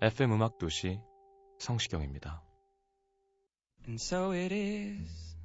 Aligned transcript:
FM 0.00 0.32
음악 0.32 0.58
도시 0.58 1.00
성시경입니다. 1.58 2.42
And 3.86 4.00
so 4.00 4.32
it 4.32 4.54
is, 4.54 5.36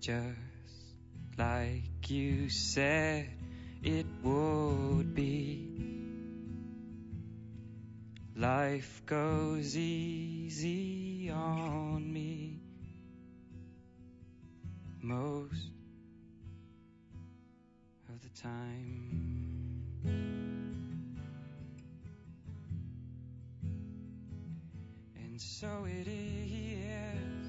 just 0.00 0.36
like 1.38 2.10
you 2.10 2.48
said 2.48 3.30
it 3.82 4.06
would 4.24 5.14
be. 5.14 5.76
Life 8.36 9.06
goes 9.06 9.74
easy 9.76 11.30
on 11.30 12.12
me 12.12 12.60
most 15.00 15.72
of 18.10 18.20
the 18.20 18.28
time. 18.42 20.29
And 25.41 25.49
so 25.49 25.85
it 25.87 26.07
is. 26.07 27.47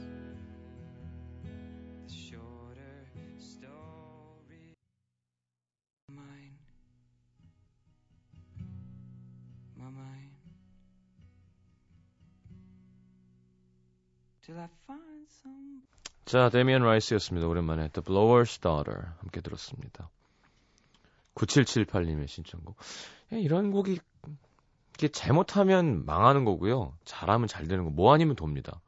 The 1.44 2.14
shorter 2.14 3.04
story. 3.38 4.76
Mine. 6.08 6.56
My 9.76 9.90
mind. 9.90 10.32
Till 14.46 14.58
I 14.58 14.68
find 14.86 15.26
some. 15.42 15.82
자, 16.24 16.48
데미안 16.48 16.82
라이스였습니다. 16.82 17.46
오랜만에 17.46 17.88
The 17.88 18.02
Blower's 18.02 18.58
Daughter 18.58 19.12
함께 19.18 19.42
들었습니다. 19.42 20.08
9778님의 21.34 22.26
신청곡. 22.28 22.76
야, 23.34 23.36
이런 23.36 23.70
곡이 23.70 23.98
이게 25.02 25.08
잘못하면 25.08 26.04
망하는 26.06 26.44
거고요. 26.44 26.96
잘하면 27.04 27.48
잘 27.48 27.66
되는 27.66 27.82
거. 27.82 27.90
뭐 27.90 28.14
아니면 28.14 28.36
돕니다. 28.36 28.80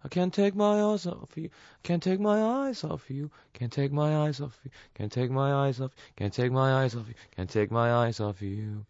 I 0.00 0.10
can't 0.10 0.32
take 0.32 0.56
my 0.56 0.80
eyes 0.82 1.06
off 1.06 1.40
you. 1.40 1.48
Can't 1.84 2.02
take 2.02 2.18
my 2.20 2.42
eyes 2.42 2.84
off 2.84 3.06
you. 3.08 3.28
Can't 3.52 3.70
take 3.70 3.94
my 3.94 4.12
eyes 4.16 4.42
off 4.42 4.58
you. 4.64 4.72
Can't 4.96 5.12
take 5.14 5.30
my 5.32 5.54
eyes 5.54 5.80
off. 5.80 5.94
Can't 6.16 6.34
take 6.34 6.50
my 6.50 6.72
eyes 6.74 6.96
off 6.98 7.06
you. 7.06 7.14
Can't 7.36 7.48
take 7.48 7.70
my 7.70 7.88
eyes 7.88 8.20
off 8.20 8.44
you. 8.44 8.84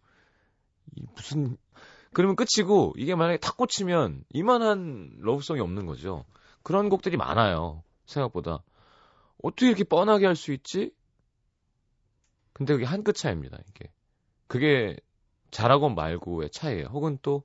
이 0.95 1.03
무슨 1.13 1.55
그러면 2.13 2.35
끝이고 2.35 2.95
이게 2.97 3.13
만약에 3.13 3.37
탁 3.37 3.57
꽂히면 3.57 4.25
이만한 4.33 5.17
러브송이 5.19 5.59
없는 5.59 5.85
거죠. 5.85 6.25
그런 6.63 6.89
곡들이 6.89 7.15
많아요. 7.15 7.83
생각보다. 8.07 8.63
어떻게 9.43 9.67
이렇게 9.67 9.83
뻔하게 9.83 10.25
할 10.25 10.35
수 10.35 10.51
있지? 10.51 10.89
근데 12.53 12.73
그게 12.73 12.85
한 12.85 13.03
끗 13.03 13.13
차이입니다, 13.13 13.59
이게. 13.69 13.91
그게 14.47 14.97
잘하고 15.51 15.89
말고의 15.89 16.49
차이예요. 16.51 16.87
혹은 16.87 17.17
또 17.21 17.43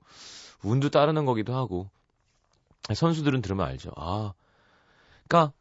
운도 0.63 0.89
따르는 0.89 1.25
거기도 1.25 1.55
하고. 1.55 1.89
선수들은 2.93 3.41
들으면 3.41 3.65
알죠. 3.65 3.91
아. 3.95 4.33
그러니까 5.27 5.53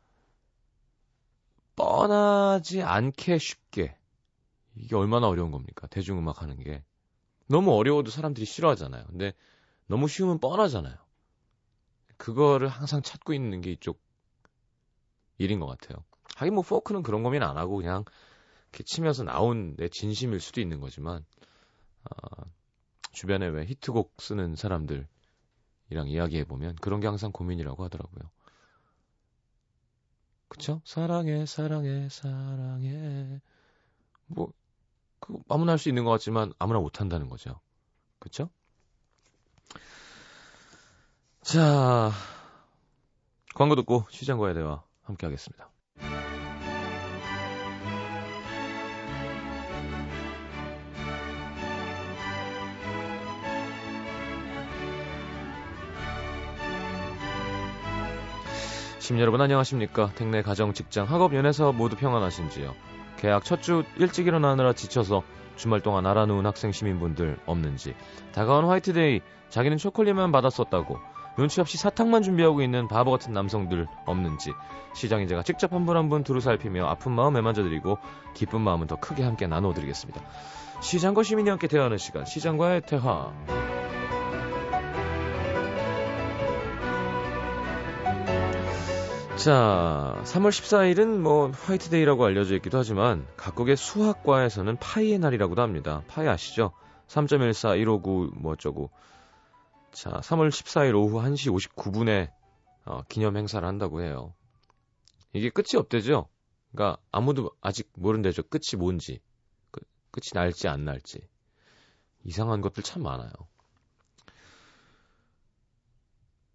뻔하지 1.76 2.82
않게 2.82 3.38
쉽게 3.38 3.96
이게 4.76 4.96
얼마나 4.96 5.28
어려운 5.28 5.50
겁니까? 5.50 5.86
대중음악 5.88 6.42
하는 6.42 6.58
게. 6.58 6.82
너무 7.46 7.74
어려워도 7.74 8.10
사람들이 8.10 8.46
싫어하잖아요. 8.46 9.04
근데 9.06 9.32
너무 9.86 10.08
쉬우면 10.08 10.38
뻔하잖아요. 10.38 10.94
그거를 12.16 12.68
항상 12.68 13.02
찾고 13.02 13.32
있는 13.32 13.60
게 13.60 13.72
이쪽 13.72 14.00
일인 15.38 15.58
것 15.58 15.66
같아요. 15.66 16.04
하긴 16.36 16.54
뭐 16.54 16.62
포크는 16.62 17.02
그런 17.02 17.22
고민 17.22 17.42
안 17.42 17.56
하고 17.56 17.76
그냥 17.76 18.04
이렇게 18.70 18.84
치면서 18.84 19.24
나온 19.24 19.74
내 19.76 19.88
진심일 19.88 20.38
수도 20.40 20.60
있는 20.60 20.80
거지만 20.80 21.24
어, 22.04 22.44
주변에 23.12 23.46
왜 23.48 23.66
히트곡 23.66 24.16
쓰는 24.20 24.56
사람들이랑 24.56 25.06
이야기해 26.06 26.44
보면 26.44 26.76
그런 26.76 27.00
게 27.00 27.06
항상 27.06 27.32
고민이라고 27.32 27.84
하더라고요. 27.84 28.30
그쵸? 30.48 30.82
사랑해, 30.84 31.46
사랑해, 31.46 32.08
사랑해. 32.10 33.40
뭐, 34.26 34.52
그, 35.20 35.38
아무나 35.48 35.72
할 35.72 35.78
수 35.78 35.88
있는 35.90 36.04
것 36.04 36.10
같지만 36.12 36.52
아무나 36.58 36.80
못 36.80 37.00
한다는 37.00 37.28
거죠. 37.28 37.60
그쵸? 38.20 38.50
자, 41.42 42.12
광고 43.54 43.74
듣고 43.76 44.06
시장과의 44.10 44.54
대화 44.54 44.82
함께 45.02 45.26
하겠습니다. 45.26 45.70
시민 59.00 59.22
여러분 59.22 59.40
안녕하십니까? 59.40 60.10
택내 60.14 60.42
가정, 60.42 60.74
직장, 60.74 61.06
학업, 61.08 61.34
연애 61.34 61.52
사업 61.52 61.74
모두 61.74 61.96
평안하신지요? 61.96 62.74
계약 63.16 63.44
첫주 63.44 63.84
일찍 63.96 64.26
일어나느라 64.26 64.74
지쳐서 64.74 65.22
주말 65.56 65.80
동안 65.80 66.06
알아누운 66.06 66.44
학생 66.46 66.70
시민분들 66.70 67.38
없는지 67.46 67.94
다가온 68.32 68.66
화이트데이 68.66 69.20
자기는 69.48 69.78
초콜릿만 69.78 70.32
받았었다고 70.32 70.98
눈치 71.38 71.60
없이 71.62 71.78
사탕만 71.78 72.22
준비하고 72.22 72.60
있는 72.62 72.88
바보 72.88 73.10
같은 73.10 73.32
남성들 73.32 73.86
없는지 74.06 74.52
시장인 74.94 75.28
제가 75.28 75.42
직접 75.44 75.72
한 75.72 75.86
분 75.86 75.96
한 75.96 76.08
분 76.10 76.22
두루 76.22 76.40
살피며 76.40 76.86
아픈 76.86 77.12
마음 77.12 77.36
애만져드리고 77.36 77.98
기쁜 78.34 78.60
마음은 78.60 78.86
더 78.86 78.96
크게 78.96 79.22
함께 79.22 79.46
나눠드리겠습니다. 79.46 80.20
시장과 80.82 81.22
시민이 81.22 81.48
함께 81.48 81.68
대화하는 81.68 81.96
시간 81.98 82.26
시장과의 82.26 82.82
대화 82.82 83.32
자, 89.42 90.20
3월 90.26 90.50
14일은 90.50 91.16
뭐 91.16 91.50
화이트데이라고 91.50 92.26
알려져 92.26 92.56
있기도 92.56 92.76
하지만 92.76 93.26
각국의 93.38 93.74
수학과에서는 93.74 94.76
파이의 94.76 95.18
날이라고도 95.18 95.62
합니다. 95.62 96.04
파이 96.08 96.28
아시죠? 96.28 96.72
3.14, 97.06 97.78
159, 97.78 98.32
뭐 98.34 98.52
어쩌고. 98.52 98.90
자, 99.92 100.10
3월 100.10 100.50
14일 100.50 100.94
오후 100.94 101.22
1시 101.22 101.74
59분에 101.74 102.30
어, 102.84 103.00
기념 103.08 103.38
행사를 103.38 103.66
한다고 103.66 104.02
해요. 104.02 104.34
이게 105.32 105.48
끝이 105.48 105.78
없대죠? 105.78 106.28
그러니까 106.72 107.00
아무도 107.10 107.50
아직 107.62 107.90
모른대죠. 107.94 108.42
끝이 108.42 108.78
뭔지. 108.78 109.22
끝, 109.70 109.82
끝이 110.10 110.32
날지 110.34 110.68
안 110.68 110.84
날지. 110.84 111.18
이상한 112.24 112.60
것들 112.60 112.82
참 112.82 113.02
많아요. 113.02 113.32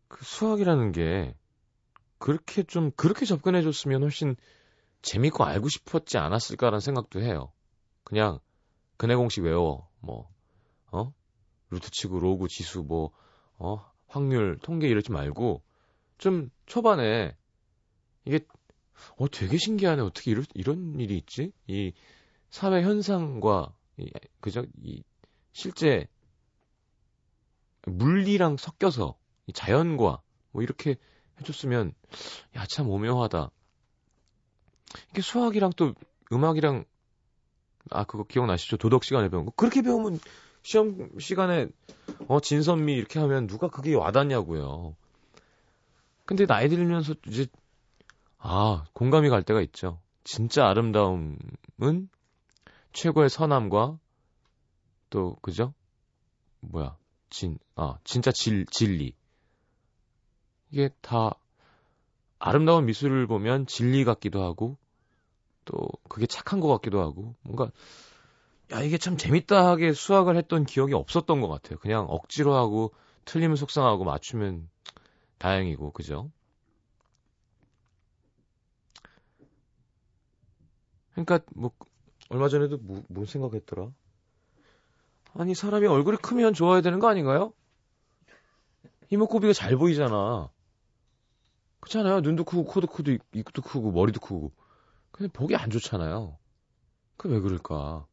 그 0.08 0.24
수학이라는 0.24 0.92
게 0.92 1.36
그렇게 2.26 2.64
좀 2.64 2.90
그렇게 2.96 3.24
접근해 3.24 3.62
줬으면 3.62 4.02
훨씬 4.02 4.36
재밌고 5.04 5.44
알고 5.44 5.70
싶었지 5.70 6.18
않았을까라는 6.18 6.80
생각도 6.80 7.22
해요. 7.22 7.52
그냥 8.04 8.40
근해 8.98 9.14
공식 9.14 9.44
외워 9.44 9.88
뭐 10.00 10.28
어? 10.88 11.14
루트 11.70 11.92
치고 11.92 12.20
로그 12.20 12.48
지수 12.48 12.82
뭐 12.82 13.12
어? 13.60 13.80
확률 14.08 14.58
통계 14.58 14.88
이러지 14.88 15.12
말고 15.12 15.62
좀 16.18 16.50
초반에 16.66 17.38
이게 18.26 18.40
어 19.18 19.28
되게 19.28 19.58
신기하네. 19.58 20.02
어떻게 20.02 20.32
이런 20.32 20.46
이런 20.56 21.00
일이 21.00 21.18
있지? 21.18 21.52
이 21.68 21.94
사회 22.50 22.82
현상과 22.82 23.72
이 23.98 24.10
그죠? 24.40 24.66
이 24.82 25.04
실제 25.52 26.08
물리랑 27.86 28.58
섞여서 28.58 29.16
이 29.46 29.54
자연과 29.54 30.24
뭐 30.54 30.64
이렇게 30.64 30.96
해줬으면 31.40 31.94
야 32.56 32.66
참 32.68 32.90
오묘하다. 32.90 33.50
이게 35.12 35.22
수학이랑 35.22 35.72
또 35.76 35.94
음악이랑 36.32 36.86
아, 37.92 38.04
그거 38.04 38.24
기억나시죠? 38.24 38.78
도덕 38.78 39.04
시간에 39.04 39.30
배운 39.30 39.46
거. 39.46 39.52
그렇게 39.56 39.82
배우면 39.82 40.20
시험 40.64 41.10
시간에 41.20 41.68
어 42.28 42.40
진선미 42.40 42.94
이렇게 42.94 43.20
하면 43.20 43.48
누가 43.48 43.68
그게 43.70 43.94
와닿냐고요. 43.94 44.96
근데 46.26 46.46
나이 46.46 46.70
들면서 46.70 47.14
이제 47.28 47.46
아 48.40 48.86
공감이 48.94 49.30
갈 49.30 49.44
때가 49.44 49.62
있죠. 49.62 50.00
진짜 50.24 50.68
아름다움은 50.68 51.38
최고의 52.94 53.30
선함과 53.30 54.00
또 55.10 55.36
그죠? 55.42 55.74
뭐야 56.62 56.98
진 57.30 57.58
아 57.76 58.00
진짜 58.04 58.32
질 58.32 58.66
진리 58.68 59.14
이게 60.72 60.90
다 61.02 61.36
아름다운 62.40 62.86
미술을 62.86 63.28
보면 63.28 63.66
진리 63.66 64.04
같기도 64.04 64.44
하고 64.44 64.78
또 65.66 65.88
그게 66.08 66.26
착한 66.28 66.60
것 66.60 66.68
같기도 66.68 67.02
하고 67.02 67.36
뭔가 67.42 67.72
야 68.72 68.82
이게 68.82 68.98
참 68.98 69.18
재밌다 69.18 69.68
하게 69.68 69.94
수학을 69.94 70.38
했던 70.38 70.66
기억이 70.66 70.94
없었던 70.94 71.42
것 71.42 71.48
같아요. 71.48 71.78
그냥 71.80 72.06
억지로 72.10 72.56
하고 72.56 72.94
틀리면 73.26 73.56
속상하고 73.56 74.04
맞추면 74.04 74.70
다행이고 75.38 75.92
그죠? 75.92 76.32
그러니까 81.12 81.40
뭐 81.56 81.72
얼마 82.30 82.50
전에도 82.50 82.78
뭐, 82.78 83.04
뭔 83.08 83.26
생각했더라? 83.26 83.90
아니 85.34 85.54
사람이 85.54 85.88
얼굴이 85.88 86.18
크면 86.18 86.54
좋아야 86.54 86.82
되는 86.82 87.00
거 87.00 87.08
아닌가요? 87.08 87.54
이목구비가 89.10 89.54
잘 89.54 89.78
보이잖아. 89.78 90.50
그렇잖아요. 91.86 92.22
눈도 92.22 92.44
크고 92.44 92.66
코도 92.66 92.88
크고 92.88 93.12
입도 93.34 93.62
크고 93.62 93.92
머리도 93.92 94.20
크고. 94.20 94.52
근데 95.12 95.32
보기 95.32 95.56
안 95.56 95.70
좋잖아요. 95.70 96.38
그 97.18 97.30
왜 97.30 97.40
그럴까? 97.40 98.06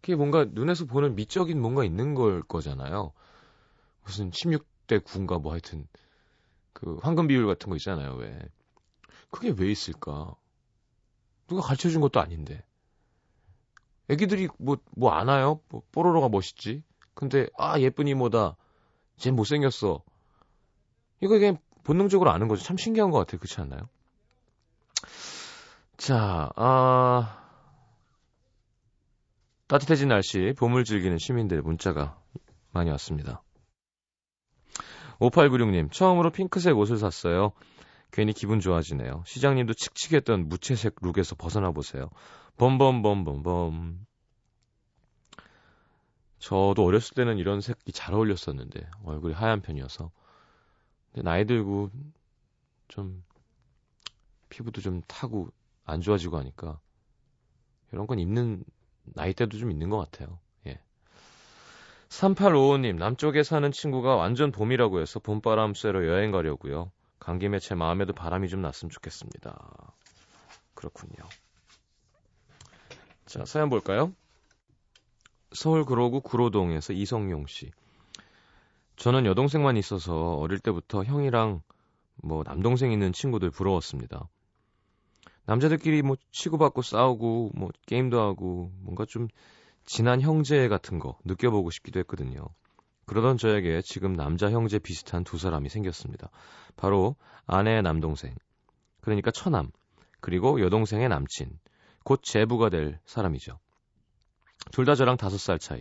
그게 0.00 0.14
뭔가 0.14 0.44
눈에서 0.44 0.84
보는 0.84 1.14
미적인 1.16 1.60
뭔가 1.60 1.84
있는 1.84 2.14
걸 2.14 2.42
거잖아요. 2.42 3.12
무슨 4.04 4.30
16대 4.30 5.00
9인가 5.04 5.40
뭐 5.40 5.52
하여튼 5.52 5.86
그 6.72 6.98
황금 7.02 7.26
비율 7.26 7.46
같은 7.46 7.70
거 7.70 7.76
있잖아요. 7.76 8.14
왜? 8.14 8.38
그게 9.30 9.50
왜 9.56 9.70
있을까? 9.70 10.34
누가 11.48 11.62
가르쳐 11.62 11.88
준 11.88 12.00
것도 12.02 12.20
아닌데. 12.20 12.62
애기들이 14.08 14.48
뭐, 14.58 14.76
뭐 14.96 15.12
아나요? 15.12 15.60
뭐, 15.68 15.82
뽀로로가 15.92 16.28
멋있지? 16.28 16.82
근데, 17.14 17.48
아, 17.58 17.78
예쁜 17.80 18.06
이모다. 18.08 18.56
쟤 19.16 19.30
못생겼어. 19.30 20.02
이거 21.20 21.38
그냥 21.38 21.58
본능적으로 21.88 22.30
아는 22.30 22.48
거죠. 22.48 22.62
참 22.64 22.76
신기한 22.76 23.10
것 23.10 23.16
같아요. 23.16 23.38
그렇지 23.38 23.62
않나요? 23.62 23.88
자, 25.96 26.50
아, 26.54 27.42
따뜻해진 29.68 30.08
날씨, 30.08 30.52
봄을 30.58 30.84
즐기는 30.84 31.16
시민들의 31.16 31.62
문자가 31.62 32.20
많이 32.72 32.90
왔습니다. 32.90 33.42
5896님, 35.18 35.90
처음으로 35.90 36.30
핑크색 36.30 36.76
옷을 36.76 36.98
샀어요. 36.98 37.52
괜히 38.12 38.34
기분 38.34 38.60
좋아지네요. 38.60 39.22
시장님도 39.24 39.72
칙칙했던 39.72 40.50
무채색 40.50 40.96
룩에서 41.00 41.36
벗어나 41.36 41.70
보세요. 41.70 42.10
범범범범범. 42.58 44.06
저도 46.38 46.84
어렸을 46.84 47.14
때는 47.14 47.38
이런 47.38 47.62
색이 47.62 47.92
잘 47.92 48.14
어울렸었는데 48.14 48.90
얼굴이 49.04 49.32
하얀 49.32 49.62
편이어서. 49.62 50.10
근데 51.12 51.22
나이 51.22 51.44
들고 51.44 51.90
좀 52.88 53.24
피부도 54.48 54.80
좀 54.80 55.02
타고 55.06 55.50
안 55.84 56.00
좋아지고 56.00 56.38
하니까 56.38 56.80
이런 57.92 58.06
건 58.06 58.18
입는 58.18 58.64
나이대도 59.04 59.58
좀 59.58 59.70
있는 59.70 59.88
것 59.88 59.98
같아요. 59.98 60.38
예. 60.66 60.80
3855님, 62.08 62.96
남쪽에 62.96 63.42
사는 63.42 63.70
친구가 63.70 64.16
완전 64.16 64.52
봄이라고 64.52 65.00
해서 65.00 65.18
봄바람 65.20 65.74
쐬러 65.74 66.06
여행 66.06 66.30
가려고요. 66.30 66.90
간 67.18 67.38
김에 67.38 67.58
제 67.58 67.74
마음에도 67.74 68.12
바람이 68.12 68.48
좀 68.48 68.62
났으면 68.62 68.90
좋겠습니다. 68.90 69.94
그렇군요. 70.74 71.28
자, 73.26 73.44
사연 73.44 73.68
볼까요? 73.68 74.12
서울 75.52 75.84
구로구 75.84 76.20
구로동에서 76.20 76.92
이성용 76.92 77.46
씨. 77.46 77.70
저는 78.98 79.26
여동생만 79.26 79.76
있어서 79.76 80.34
어릴 80.34 80.58
때부터 80.58 81.04
형이랑 81.04 81.62
뭐 82.16 82.42
남동생 82.44 82.90
있는 82.90 83.12
친구들 83.12 83.50
부러웠습니다. 83.50 84.28
남자들끼리 85.46 86.02
뭐 86.02 86.16
치고받고 86.32 86.82
싸우고 86.82 87.52
뭐 87.54 87.70
게임도 87.86 88.20
하고 88.20 88.72
뭔가 88.80 89.06
좀 89.06 89.28
진한 89.86 90.20
형제 90.20 90.66
같은 90.68 90.98
거 90.98 91.16
느껴보고 91.24 91.70
싶기도 91.70 92.00
했거든요. 92.00 92.44
그러던 93.06 93.38
저에게 93.38 93.80
지금 93.82 94.14
남자 94.14 94.50
형제 94.50 94.78
비슷한 94.78 95.24
두 95.24 95.38
사람이 95.38 95.68
생겼습니다. 95.68 96.28
바로 96.76 97.16
아내의 97.46 97.82
남동생, 97.82 98.34
그러니까 99.00 99.30
처남, 99.30 99.70
그리고 100.20 100.60
여동생의 100.60 101.08
남친, 101.08 101.58
곧 102.04 102.20
제부가 102.22 102.68
될 102.68 102.98
사람이죠. 103.06 103.58
둘 104.72 104.84
다 104.84 104.94
저랑 104.96 105.16
다섯 105.16 105.38
살 105.38 105.58
차이. 105.58 105.80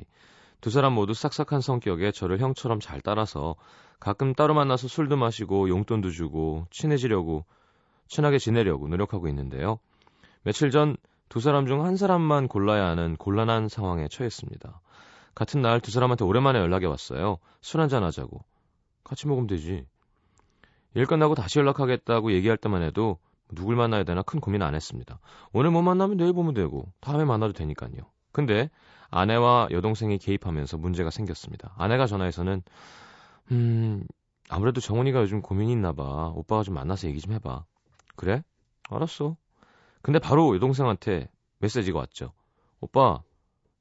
두 0.62 0.69
사람 0.69 0.94
모두 0.94 1.13
싹싹한 1.13 1.62
성격에 1.62 2.12
저를 2.12 2.39
형처럼 2.39 2.80
잘 2.80 3.01
따라서 3.01 3.56
가끔 4.00 4.33
따로 4.33 4.54
만나서 4.54 4.88
술도 4.88 5.18
마시고 5.18 5.69
용돈도 5.69 6.12
주고 6.12 6.65
친해지려고 6.71 7.45
친하게 8.07 8.38
지내려고 8.39 8.88
노력하고 8.88 9.27
있는데요. 9.27 9.80
며칠 10.44 10.71
전 10.71 10.98
두 11.30 11.42
사람 11.42 11.65
중 11.68 11.83
한 11.83 11.98
사람만 11.98 12.48
골라야 12.48 12.86
하는 12.86 13.18
곤란한 13.18 13.68
상황에 13.68 14.07
처했습니다. 14.07 14.80
같은 15.36 15.62
날 15.62 15.81
두 15.81 15.92
사람한테 15.92 16.24
오랜만에 16.24 16.60
연락이 16.60 16.86
왔어요. 16.86 17.38
술 17.62 17.81
한잔 17.81 18.03
하자고. 18.03 18.44
같이 19.03 19.27
먹으면 19.27 19.48
되지. 19.48 19.86
일 20.94 21.06
끝나고 21.06 21.36
다시 21.36 21.60
연락하겠다고 21.60 22.31
얘기할 22.31 22.57
때만 22.57 22.81
해도 22.81 23.18
누굴 23.51 23.75
만나야 23.75 24.03
되나 24.03 24.21
큰 24.24 24.39
고민 24.39 24.62
안 24.62 24.74
했습니다. 24.74 25.19
오늘 25.53 25.69
못 25.71 25.81
만나면 25.81 26.18
내일 26.18 26.33
보면 26.33 26.53
되고 26.53 26.86
다음에 27.01 27.25
만나도 27.25 27.53
되니까요. 27.53 27.92
근데 28.38 28.69
아내와 29.10 29.69
여동생이 29.72 30.19
개입하면서 30.19 30.78
문제가 30.78 31.10
생겼습니다. 31.10 31.74
아내가 31.75 32.06
전화해서는 32.06 32.62
음 33.51 34.06
아무래도 34.48 34.80
정훈이가 34.80 35.22
요즘 35.22 35.42
고민이 35.42 35.72
있나 35.72 35.92
봐. 35.92 36.31
오빠가 36.36 36.62
좀 36.62 36.75
만나서 36.75 37.07
얘기 37.07 37.19
좀 37.19 37.34
해봐. 37.34 37.66
그래? 38.16 38.44
알았어. 38.92 39.36
근데 40.04 40.19
바로 40.19 40.54
여동생한테 40.56 41.30
메시지가 41.57 41.98
왔죠. 41.98 42.31
오빠, 42.80 43.24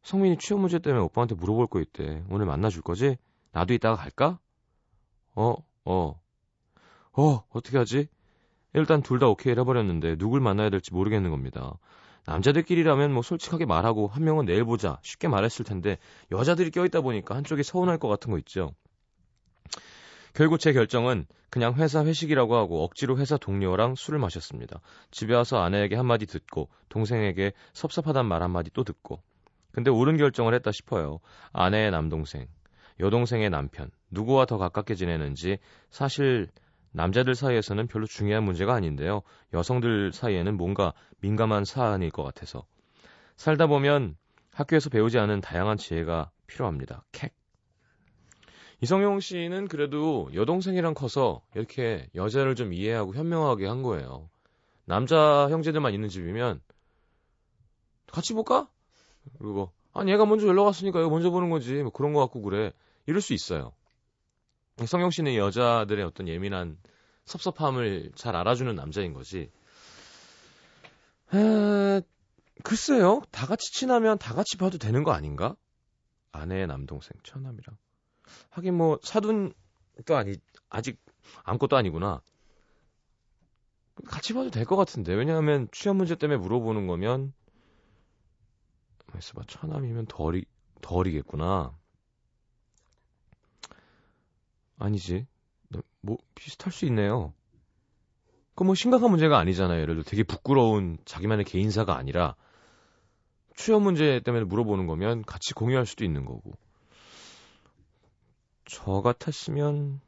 성민이 0.02 0.38
취업 0.38 0.60
문제 0.60 0.78
때문에 0.78 1.04
오빠한테 1.04 1.34
물어볼 1.34 1.66
거 1.66 1.82
있대. 1.82 2.24
오늘 2.30 2.46
만나줄 2.46 2.80
거지? 2.80 3.18
나도 3.52 3.74
이따가 3.74 3.94
갈까? 3.94 4.38
어, 5.34 5.54
어. 5.84 6.18
어, 7.12 7.44
어떻게 7.50 7.76
하지? 7.76 8.08
일단 8.72 9.02
둘 9.02 9.18
다 9.18 9.28
오케이를 9.28 9.60
해버렸는데 9.60 10.16
누굴 10.16 10.40
만나야 10.40 10.70
될지 10.70 10.94
모르겠는 10.94 11.30
겁니다. 11.30 11.74
남자들끼리라면 12.26 13.12
뭐 13.12 13.22
솔직하게 13.22 13.66
말하고 13.66 14.08
한 14.08 14.24
명은 14.24 14.46
내일 14.46 14.64
보자 14.64 14.98
쉽게 15.02 15.28
말했을 15.28 15.64
텐데 15.64 15.98
여자들이 16.32 16.70
껴있다 16.70 17.00
보니까 17.00 17.36
한쪽이 17.36 17.62
서운할 17.62 17.98
것 17.98 18.08
같은 18.08 18.30
거 18.30 18.38
있죠. 18.38 18.74
결국 20.34 20.58
제 20.58 20.72
결정은 20.72 21.26
그냥 21.48 21.74
회사 21.76 22.04
회식이라고 22.04 22.56
하고 22.56 22.84
억지로 22.84 23.16
회사 23.16 23.38
동료랑 23.38 23.94
술을 23.94 24.18
마셨습니다. 24.18 24.80
집에 25.10 25.34
와서 25.34 25.58
아내에게 25.58 25.96
한마디 25.96 26.26
듣고 26.26 26.68
동생에게 26.88 27.52
섭섭하단 27.72 28.26
말 28.26 28.42
한마디 28.42 28.70
또 28.70 28.84
듣고 28.84 29.22
근데 29.72 29.90
옳은 29.90 30.16
결정을 30.16 30.54
했다 30.54 30.72
싶어요. 30.72 31.20
아내의 31.52 31.90
남동생, 31.90 32.46
여동생의 32.98 33.50
남편, 33.50 33.90
누구와 34.10 34.46
더 34.46 34.58
가깝게 34.58 34.94
지내는지 34.94 35.58
사실 35.90 36.48
남자들 36.96 37.34
사이에서는 37.34 37.88
별로 37.88 38.06
중요한 38.06 38.42
문제가 38.42 38.72
아닌데요. 38.72 39.20
여성들 39.52 40.12
사이에는 40.14 40.56
뭔가 40.56 40.94
민감한 41.20 41.66
사안일 41.66 42.10
것 42.10 42.22
같아서. 42.22 42.64
살다 43.36 43.66
보면 43.66 44.16
학교에서 44.50 44.88
배우지 44.88 45.18
않은 45.18 45.42
다양한 45.42 45.76
지혜가 45.76 46.30
필요합니다. 46.46 47.04
캑. 47.12 47.30
이성용 48.80 49.20
씨는 49.20 49.68
그래도 49.68 50.30
여동생이랑 50.32 50.94
커서 50.94 51.42
이렇게 51.54 52.08
여자를 52.14 52.54
좀 52.54 52.72
이해하고 52.72 53.14
현명하게 53.14 53.66
한 53.66 53.82
거예요. 53.82 54.30
남자 54.86 55.48
형제들만 55.50 55.92
있는 55.92 56.08
집이면 56.08 56.62
같이 58.06 58.32
볼까? 58.32 58.70
그리고 59.38 59.70
아니 59.92 60.12
얘가 60.12 60.24
먼저 60.24 60.46
연락 60.46 60.62
왔으니까 60.62 61.00
얘가 61.00 61.10
먼저 61.10 61.28
보는 61.28 61.50
거지 61.50 61.74
뭐 61.82 61.90
그런 61.92 62.14
거 62.14 62.20
같고 62.20 62.40
그래 62.40 62.72
이럴 63.04 63.20
수 63.20 63.34
있어요. 63.34 63.72
성용 64.84 65.10
씨는 65.10 65.36
여자들의 65.36 66.04
어떤 66.04 66.28
예민한 66.28 66.78
섭섭함을 67.24 68.12
잘 68.14 68.36
알아주는 68.36 68.74
남자인 68.74 69.14
거지. 69.14 69.50
에, 71.34 72.00
글쎄요, 72.62 73.22
다 73.30 73.46
같이 73.46 73.72
친하면 73.72 74.18
다 74.18 74.34
같이 74.34 74.56
봐도 74.56 74.78
되는 74.78 75.02
거 75.02 75.12
아닌가? 75.12 75.56
아내의 76.32 76.66
남동생 76.66 77.12
처남이랑. 77.22 77.76
하긴 78.50 78.74
뭐 78.74 78.98
사돈도 79.02 79.54
아니 80.10 80.34
아직 80.68 80.98
아무것도 81.44 81.76
아니구나. 81.76 82.20
같이 84.06 84.34
봐도 84.34 84.50
될 84.50 84.64
것 84.66 84.76
같은데 84.76 85.14
왜냐하면 85.14 85.68
취업 85.72 85.96
문제 85.96 86.14
때문에 86.16 86.38
물어보는 86.38 86.86
거면 86.86 87.32
있어봐. 89.16 89.44
처남이면 89.46 90.06
덜이, 90.06 90.44
덜이겠구나. 90.82 91.74
아니지. 94.78 95.26
네, 95.68 95.80
뭐, 96.00 96.18
비슷할 96.34 96.72
수 96.72 96.84
있네요. 96.86 97.32
그 98.56 98.64
뭐 98.64 98.74
심각한 98.74 99.10
문제가 99.10 99.38
아니잖아요. 99.38 99.80
예를 99.80 99.94
들어 99.96 100.04
되게 100.04 100.22
부끄러운 100.24 100.98
자기만의 101.04 101.44
개인사가 101.44 101.96
아니라 101.96 102.34
취업 103.56 103.82
문제 103.82 104.20
때문에 104.20 104.44
물어보는 104.44 104.86
거면 104.86 105.22
같이 105.24 105.52
공유할 105.54 105.86
수도 105.86 106.04
있는 106.04 106.24
거고. 106.24 106.52
저 108.66 109.00
같았으면 109.00 110.00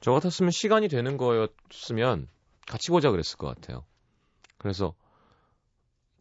저 0.00 0.12
같았으면 0.12 0.50
시간이 0.50 0.88
되는 0.88 1.16
거였으면 1.16 2.28
같이 2.66 2.90
보자 2.90 3.10
그랬을 3.10 3.36
것 3.38 3.46
같아요. 3.48 3.84
그래서 4.58 4.94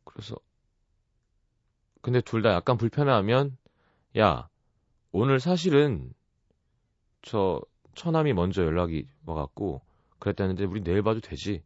그래서 0.06 0.36
근데 2.02 2.22
둘 2.22 2.42
다 2.42 2.54
약간 2.54 2.78
불편해하면 2.78 3.58
야 4.18 4.50
오늘 5.14 5.40
사실은 5.40 6.12
저 7.22 7.62
처남이 7.96 8.34
먼저 8.34 8.64
연락이 8.64 9.08
와갖고 9.26 9.82
그랬다는데 10.20 10.66
우리 10.66 10.84
내일 10.84 11.02
봐도 11.04 11.22
되지? 11.22 11.64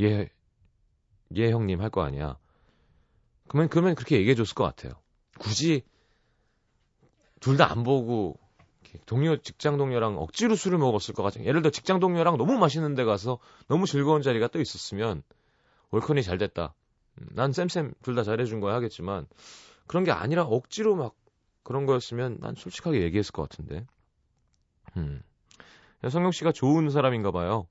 예, 0.00 0.28
예 1.36 1.50
형님 1.50 1.80
할 1.80 1.90
거 1.90 2.02
아니야. 2.02 2.38
그러면 3.48 3.68
그러면 3.68 3.94
그렇게 3.94 4.16
얘기해 4.18 4.34
줬을 4.34 4.54
것 4.54 4.64
같아요. 4.64 4.92
굳이 5.38 5.82
둘 7.40 7.56
다 7.56 7.66
안 7.70 7.82
보고 7.82 8.38
동료 9.06 9.36
직장 9.36 9.76
동료랑 9.76 10.18
억지로 10.18 10.54
술을 10.56 10.78
먹었을 10.78 11.14
것 11.14 11.22
같아요. 11.22 11.44
예를 11.44 11.60
들어 11.62 11.70
직장 11.70 12.00
동료랑 12.00 12.38
너무 12.38 12.58
맛있는 12.58 12.94
데 12.94 13.04
가서 13.04 13.38
너무 13.68 13.86
즐거운 13.86 14.22
자리가 14.22 14.48
또 14.48 14.60
있었으면 14.60 15.22
월컨이 15.90 16.22
잘 16.22 16.38
됐다. 16.38 16.74
음, 17.20 17.26
난 17.32 17.52
쌤쌤 17.52 17.94
둘 18.02 18.14
다 18.14 18.22
잘해준 18.22 18.60
거야 18.60 18.74
하겠지만 18.76 19.26
그런 19.86 20.04
게 20.04 20.12
아니라 20.12 20.44
억지로 20.44 20.96
막 20.96 21.14
그런 21.66 21.84
거였으면 21.84 22.38
난 22.38 22.54
솔직하게 22.54 23.02
얘기했을 23.02 23.32
것 23.32 23.48
같은데. 23.48 23.84
음. 24.96 25.20
성경 26.08 26.30
씨가 26.30 26.52
좋은 26.52 26.90
사람인가 26.90 27.32
봐요. 27.32 27.66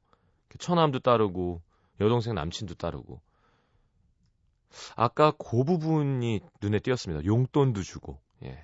처남도 0.59 0.99
따르고 0.99 1.61
여동생 2.01 2.35
남친도 2.35 2.75
따르고. 2.75 3.21
아까 4.97 5.31
그 5.31 5.63
부분이 5.63 6.41
눈에 6.61 6.79
띄었습니다. 6.79 7.23
용돈도 7.23 7.83
주고. 7.83 8.19
예. 8.43 8.61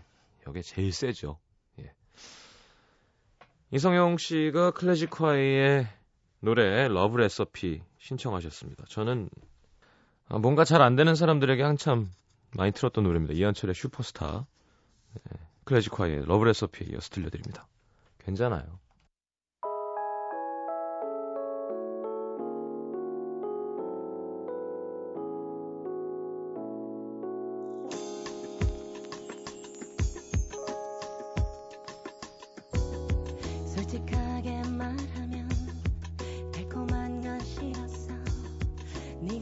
여기 0.47 0.61
제일 0.63 0.91
세죠. 0.91 1.39
예. 1.79 1.93
이성용 3.71 4.17
씨가 4.17 4.71
클래지콰이의 4.72 5.88
노래 6.41 6.89
Love 6.89 7.15
Recipe 7.15 7.81
신청하셨습니다. 8.00 8.83
저는 8.89 9.29
아, 10.27 10.39
뭔가 10.39 10.65
잘 10.65 10.81
안 10.81 10.97
되는 10.97 11.15
사람들에게 11.15 11.63
한참 11.63 12.11
많이 12.57 12.73
틀었던 12.73 13.05
노래입니다. 13.05 13.33
이한철의 13.33 13.75
슈퍼스타. 13.75 14.45
예. 15.18 15.38
클래식화의 15.65 16.25
러브 16.25 16.46
레서피 16.46 16.86
이어서 16.86 17.10
들려드립니다. 17.10 17.68
괜찮아요. 18.20 18.80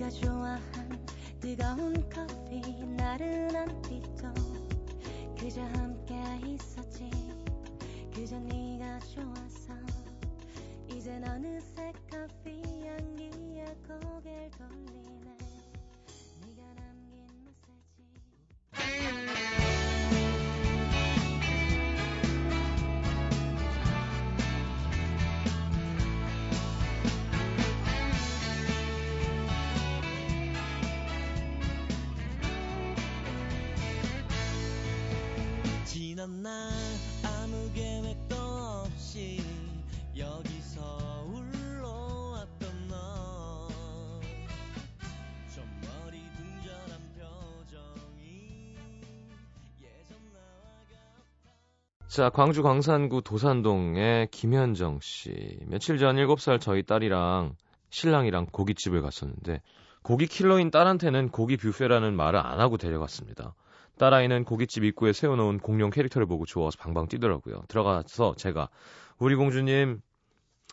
좋아한 0.10 1.06
뜨거운 1.40 1.94
커피 2.10 2.62
나른한 2.98 3.82
빛도 3.84 4.49
그저 5.50 5.64
함께 5.64 6.14
있었지. 6.46 7.10
그저 8.14 8.38
네가 8.38 9.00
좋아서. 9.00 9.74
이젠 10.88 11.28
어느새 11.28 11.92
커피 12.08 12.62
향기에 12.86 13.66
고개 13.88 14.39
난날 36.30 36.70
아무 37.24 37.74
계획도 37.74 38.36
없이 38.36 39.42
여기서 40.16 41.26
울러왔던 41.26 42.88
너좀 42.88 43.02
머리 45.82 46.22
둥절한 46.38 47.02
표정이 47.16 48.76
예전 49.82 50.18
나와 50.32 50.86
같아 50.88 52.08
자, 52.08 52.30
광주 52.30 52.62
광산구 52.62 53.24
도산동의 53.24 54.28
김현정 54.30 55.00
씨. 55.02 55.58
며칠 55.66 55.98
전 55.98 56.16
7살 56.16 56.62
저희 56.62 56.84
딸이랑 56.84 57.56
신랑이랑 57.90 58.46
고깃집을 58.52 59.02
갔었는데 59.02 59.64
고기 60.04 60.28
킬러인 60.28 60.70
딸한테는 60.70 61.30
고기 61.30 61.58
뷔페라는 61.58 62.16
말을 62.16 62.40
안 62.40 62.60
하고 62.60 62.78
데려갔습니다. 62.78 63.56
딸아이는 64.00 64.46
고깃집 64.46 64.86
입구에 64.86 65.14
세워놓은 65.14 65.60
공룡 65.60 65.92
캐릭터를 65.92 66.26
보고 66.26 66.46
좋아서 66.46 66.78
방방 66.80 67.08
뛰더라고요. 67.08 67.64
들어가서 67.68 68.36
제가 68.36 68.70
우리 69.20 69.36
공주님 69.36 70.02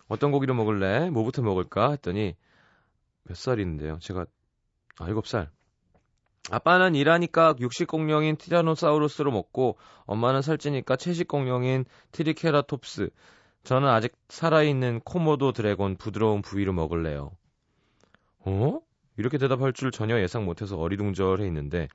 어떤 0.08 0.30
고기를 0.30 0.54
먹을래? 0.54 1.10
뭐부터 1.10 1.42
먹을까? 1.42 1.90
했더니 1.90 2.36
몇 3.24 3.36
살인데요? 3.36 3.98
제가 4.00 4.26
아, 4.98 5.06
7살. 5.06 5.48
아빠는 6.50 6.94
일하니까 6.94 7.56
육식 7.58 7.88
공룡인 7.88 8.36
티라노사우루스로 8.36 9.32
먹고 9.32 9.76
엄마는 10.04 10.42
살찌니까 10.42 10.94
채식 10.94 11.26
공룡인 11.26 11.84
트리케라톱스. 12.12 13.10
저는 13.64 13.88
아직 13.88 14.16
살아있는 14.28 15.00
코모도 15.00 15.50
드래곤 15.50 15.96
부드러운 15.96 16.42
부위를 16.42 16.72
먹을래요. 16.72 17.32
어? 18.44 18.80
이렇게 19.16 19.38
대답할 19.38 19.72
줄 19.72 19.90
전혀 19.90 20.20
예상 20.20 20.44
못해서 20.44 20.78
어리둥절해 20.78 21.44
있는데 21.46 21.88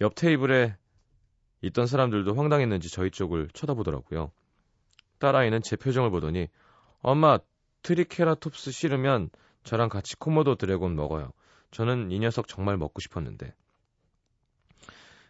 옆 0.00 0.14
테이블에 0.14 0.76
있던 1.62 1.86
사람들도 1.86 2.34
황당했는지 2.34 2.90
저희 2.90 3.10
쪽을 3.10 3.48
쳐다보더라고요. 3.52 4.32
딸아이는 5.18 5.62
제 5.62 5.76
표정을 5.76 6.10
보더니 6.10 6.48
엄마 7.02 7.38
트리케라톱스 7.82 8.70
싫으면 8.70 9.30
저랑 9.64 9.90
같이 9.90 10.16
코모도 10.16 10.54
드래곤 10.54 10.96
먹어요. 10.96 11.32
저는 11.70 12.10
이 12.10 12.18
녀석 12.18 12.48
정말 12.48 12.78
먹고 12.78 13.00
싶었는데. 13.00 13.54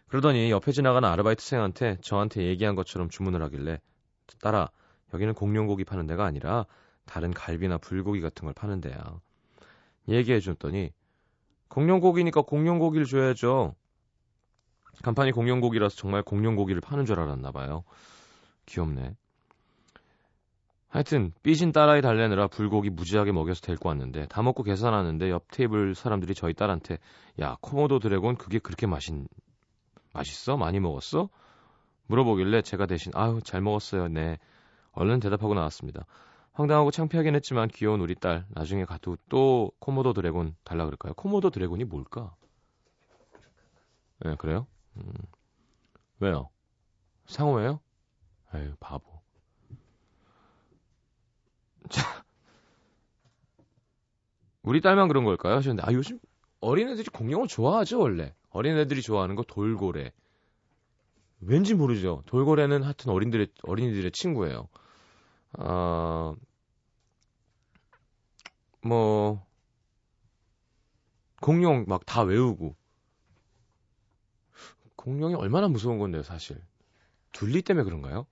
그러더니 0.07 0.51
옆에 0.51 0.71
지나가는 0.71 1.07
아르바이트생한테 1.07 1.97
저한테 2.01 2.43
얘기한 2.43 2.75
것처럼 2.75 3.09
주문을 3.09 3.41
하길래 3.43 3.79
딸아 4.41 4.69
여기는 5.13 5.33
공룡고기 5.33 5.83
파는 5.83 6.07
데가 6.07 6.25
아니라 6.25 6.65
다른 7.05 7.31
갈비나 7.31 7.77
불고기 7.77 8.21
같은 8.21 8.45
걸 8.45 8.53
파는 8.53 8.79
데야. 8.81 9.19
얘기해 10.07 10.39
줬더니 10.39 10.91
공룡고기니까 11.67 12.41
공룡고기를 12.43 13.05
줘야죠. 13.05 13.75
간판이 15.03 15.31
공룡고기라서 15.31 15.95
정말 15.95 16.21
공룡고기를 16.23 16.81
파는 16.81 17.05
줄 17.05 17.19
알았나 17.19 17.51
봐요. 17.51 17.83
귀엽네. 18.65 19.15
하여튼 20.91 21.31
삐진 21.41 21.71
딸아이 21.71 22.01
달래느라 22.01 22.47
불고기 22.47 22.89
무지하게 22.89 23.31
먹여서 23.31 23.61
데리고 23.61 23.87
왔는데 23.87 24.27
다 24.27 24.41
먹고 24.41 24.61
계산하는데 24.63 25.29
옆 25.29 25.45
테이블 25.49 25.95
사람들이 25.95 26.35
저희 26.35 26.53
딸한테 26.53 26.97
야 27.39 27.55
코모도 27.61 27.99
드래곤 27.99 28.35
그게 28.35 28.59
그렇게 28.59 28.87
맛있 28.87 29.13
맛있어? 30.13 30.57
많이 30.57 30.81
먹었어? 30.81 31.29
물어보길래 32.07 32.61
제가 32.61 32.87
대신 32.87 33.13
아유 33.15 33.39
잘 33.41 33.61
먹었어요 33.61 34.09
네 34.09 34.37
얼른 34.91 35.21
대답하고 35.21 35.53
나왔습니다. 35.53 36.05
황당하고 36.51 36.91
창피하긴 36.91 37.35
했지만 37.35 37.69
귀여운 37.69 38.01
우리 38.01 38.13
딸 38.13 38.45
나중에 38.49 38.83
가도 38.83 39.15
또 39.29 39.71
코모도 39.79 40.11
드래곤 40.11 40.55
달라 40.65 40.83
그럴까요? 40.83 41.13
코모도 41.13 41.49
드래곤이 41.51 41.85
뭘까? 41.85 42.35
네 44.19 44.35
그래요? 44.35 44.67
음, 44.97 45.13
왜요? 46.19 46.49
상호예요? 47.27 47.81
에휴 48.55 48.75
바보. 48.79 49.21
자, 51.89 52.23
우리 54.63 54.81
딸만 54.81 55.07
그런 55.07 55.23
걸까요? 55.23 55.55
하셨는데, 55.55 55.83
아, 55.87 55.93
요즘 55.93 56.19
어린애들이 56.61 57.09
공룡을 57.09 57.47
좋아하죠, 57.47 57.99
원래. 57.99 58.33
어린애들이 58.49 59.01
좋아하는 59.01 59.35
거 59.35 59.43
돌고래. 59.43 60.11
왠지 61.41 61.73
모르죠. 61.73 62.23
돌고래는 62.27 62.83
하여튼 62.83 63.11
어린들의, 63.11 63.47
어린이들의 63.63 64.11
친구예요. 64.11 64.67
아, 65.53 66.35
뭐, 68.83 69.41
공룡 71.41 71.83
막 71.89 72.05
다 72.05 72.21
외우고. 72.23 72.75
공룡이 75.01 75.35
얼마나 75.35 75.67
무서운 75.67 75.97
건데요, 75.97 76.23
사실. 76.23 76.61
둘리 77.31 77.61
때문에 77.61 77.83
그런가요? 77.83 78.27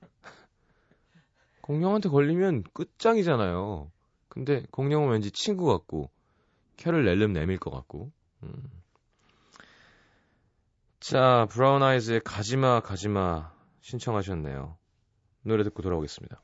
공룡한테 1.62 2.08
걸리면 2.08 2.64
끝장이잖아요. 2.72 3.90
근데 4.28 4.64
공룡은 4.70 5.10
왠지 5.10 5.30
친구 5.30 5.66
같고, 5.66 6.10
혀를 6.78 7.04
낼름 7.04 7.32
내밀 7.32 7.58
것 7.58 7.70
같고. 7.70 8.10
음. 8.42 8.70
자, 10.98 11.46
브라운 11.50 11.82
아이즈의 11.82 12.20
가지마, 12.24 12.80
가지마 12.80 13.52
신청하셨네요. 13.80 14.76
노래 15.42 15.62
듣고 15.64 15.82
돌아오겠습니다. 15.82 16.40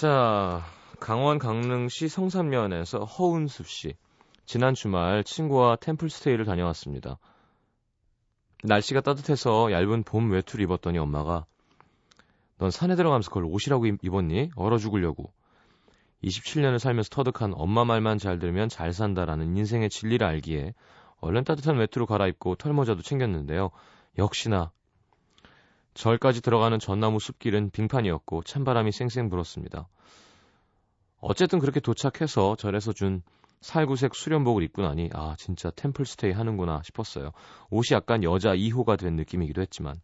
자, 0.00 0.64
강원 0.98 1.38
강릉시 1.38 2.08
성산면에서 2.08 3.04
허운숙 3.04 3.66
씨. 3.66 3.96
지난 4.46 4.72
주말 4.72 5.22
친구와 5.24 5.76
템플스테이를 5.76 6.46
다녀왔습니다. 6.46 7.18
날씨가 8.64 9.02
따뜻해서 9.02 9.70
얇은 9.70 10.04
봄 10.04 10.30
외투를 10.30 10.64
입었더니 10.64 10.96
엄마가 10.96 11.44
넌 12.56 12.70
산에 12.70 12.96
들어가면서 12.96 13.28
그걸 13.28 13.44
옷이라고 13.44 13.84
입- 13.84 14.02
입었니? 14.02 14.52
얼어 14.56 14.78
죽으려고. 14.78 15.34
27년을 16.24 16.78
살면서 16.78 17.10
터득한 17.10 17.52
엄마 17.54 17.84
말만 17.84 18.16
잘 18.16 18.38
들으면 18.38 18.70
잘 18.70 18.94
산다라는 18.94 19.54
인생의 19.54 19.90
진리를 19.90 20.26
알기에 20.26 20.72
얼른 21.20 21.44
따뜻한 21.44 21.76
외투로 21.76 22.06
갈아입고 22.06 22.54
털모자도 22.54 23.02
챙겼는데요. 23.02 23.70
역시나 24.16 24.72
절까지 26.00 26.40
들어가는 26.40 26.78
전나무 26.78 27.20
숲길은 27.20 27.70
빙판이었고 27.72 28.42
찬바람이 28.44 28.90
쌩쌩 28.90 29.28
불었습니다. 29.28 29.86
어쨌든 31.20 31.58
그렇게 31.58 31.78
도착해서 31.78 32.56
절에서 32.56 32.94
준 32.94 33.22
살구색 33.60 34.14
수련복을 34.14 34.62
입고 34.62 34.80
나니 34.80 35.10
아 35.12 35.34
진짜 35.36 35.68
템플스테이 35.68 36.32
하는구나 36.32 36.80
싶었어요. 36.84 37.32
옷이 37.68 37.88
약간 37.92 38.24
여자 38.24 38.54
2호가 38.54 38.98
된 38.98 39.16
느낌이기도 39.16 39.60
했지만 39.60 40.00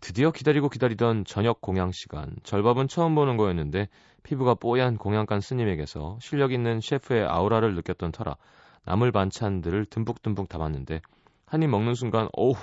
드디어 0.00 0.32
기다리고 0.32 0.68
기다리던 0.68 1.24
저녁 1.24 1.60
공양 1.60 1.92
시간 1.92 2.34
절밥은 2.42 2.88
처음 2.88 3.14
보는 3.14 3.36
거였는데 3.36 3.88
피부가 4.24 4.54
뽀얀 4.54 4.96
공양간 4.96 5.40
스님에게서 5.40 6.18
실력 6.20 6.52
있는 6.52 6.80
셰프의 6.80 7.26
아우라를 7.28 7.76
느꼈던 7.76 8.10
터라 8.10 8.36
나물 8.84 9.12
반찬들을 9.12 9.84
듬뿍듬뿍 9.86 10.48
담았는데 10.48 11.00
한 11.46 11.62
입 11.62 11.68
먹는 11.70 11.94
순간 11.94 12.28
어우 12.32 12.54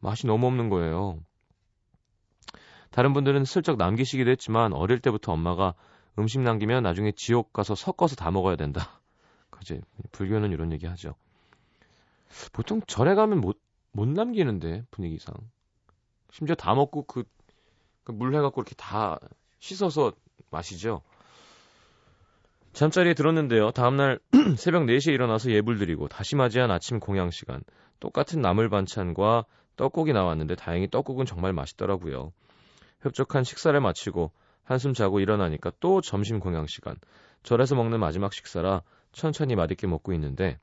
맛이 0.00 0.26
너무 0.26 0.48
없는 0.48 0.68
거예요. 0.68 1.20
다른 2.96 3.12
분들은 3.12 3.44
슬쩍 3.44 3.76
남기시기도 3.76 4.30
했지만 4.30 4.72
어릴 4.72 5.00
때부터 5.00 5.30
엄마가 5.30 5.74
음식 6.18 6.40
남기면 6.40 6.82
나중에 6.82 7.12
지옥 7.12 7.52
가서 7.52 7.74
섞어서 7.74 8.16
다 8.16 8.30
먹어야 8.30 8.56
된다. 8.56 9.02
그지 9.50 9.82
불교는 10.12 10.50
이런 10.50 10.72
얘기 10.72 10.86
하죠. 10.86 11.14
보통 12.54 12.80
절에 12.86 13.14
가면 13.14 13.42
못, 13.42 13.60
못 13.92 14.08
남기는데 14.08 14.84
분위기상. 14.90 15.34
심지어 16.30 16.56
다 16.56 16.74
먹고 16.74 17.02
그, 17.02 17.24
그 18.02 18.12
물 18.12 18.34
해갖고 18.34 18.62
이렇게 18.62 18.74
다 18.76 19.18
씻어서 19.58 20.14
마시죠. 20.50 21.02
잠자리에 22.72 23.12
들었는데요. 23.12 23.72
다음날 23.72 24.20
새벽 24.56 24.84
4시에 24.84 25.12
일어나서 25.12 25.50
예불 25.50 25.76
드리고 25.76 26.08
다시 26.08 26.34
맞이한 26.34 26.70
아침 26.70 26.98
공양 26.98 27.30
시간. 27.30 27.62
똑같은 28.00 28.40
나물 28.40 28.70
반찬과 28.70 29.44
떡국이 29.76 30.14
나왔는데 30.14 30.54
다행히 30.54 30.88
떡국은 30.88 31.26
정말 31.26 31.52
맛있더라고요. 31.52 32.32
흡족한 33.00 33.44
식사를 33.44 33.78
마치고 33.80 34.32
한숨 34.64 34.94
자고 34.94 35.20
일어나니까 35.20 35.72
또 35.80 36.00
점심 36.00 36.40
공양 36.40 36.66
시간. 36.66 36.96
절에서 37.42 37.74
먹는 37.76 38.00
마지막 38.00 38.32
식사라 38.32 38.82
천천히 39.12 39.54
맛있게 39.54 39.86
먹고 39.86 40.12
있는데 40.14 40.58